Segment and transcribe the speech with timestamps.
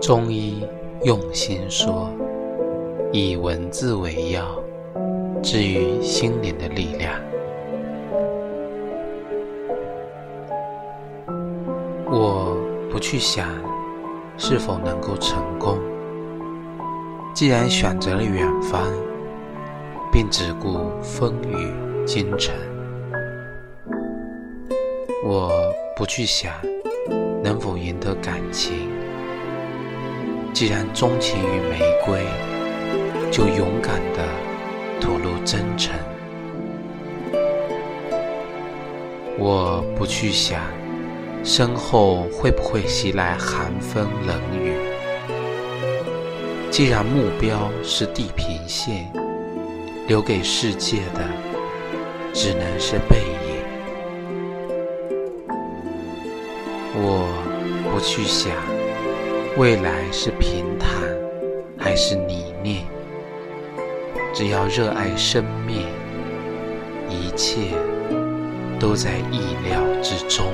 [0.00, 0.64] 中医
[1.04, 2.10] 用心说，
[3.12, 4.44] 以文字为药，
[5.42, 7.12] 治愈心灵的力量。
[12.10, 12.56] 我
[12.90, 13.48] 不去想
[14.36, 15.78] 是否能够成功，
[17.34, 18.90] 既然选择了远方，
[20.10, 22.54] 并只顾风雨兼程。
[25.24, 25.52] 我
[25.94, 26.52] 不去想
[27.42, 28.88] 能否赢得感情，
[30.58, 32.18] 既然钟情于玫瑰，
[33.30, 34.26] 就勇敢地
[35.00, 35.94] 吐露真诚。
[39.38, 40.60] 我不去想
[41.44, 44.74] 身后会不会袭来寒风冷雨，
[46.72, 49.08] 既然目标是地平线，
[50.08, 51.20] 留给世界的
[52.34, 53.62] 只能是背影。
[56.96, 57.28] 我
[57.92, 58.50] 不去想
[59.56, 60.88] 未来是平坦
[61.76, 62.82] 还是泥泞，
[64.32, 65.86] 只要热爱生命，
[67.08, 67.72] 一切
[68.78, 70.46] 都在意料之中。